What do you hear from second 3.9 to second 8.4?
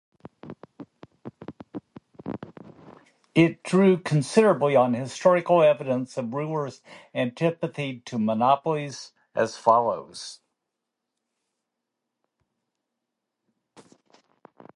considerably on historical evidence of rulers antipathy to